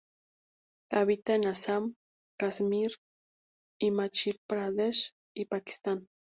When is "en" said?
1.35-1.45